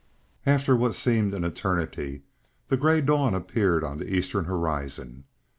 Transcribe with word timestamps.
After 0.47 0.75
what 0.75 0.95
seemed 0.95 1.31
an 1.35 1.43
eternity, 1.43 2.23
the 2.69 2.75
gray 2.75 3.01
dawn 3.01 3.35
appeared 3.35 3.83
on 3.83 3.99
the 3.99 4.11
eastern 4.11 4.45
horizon. 4.45 5.25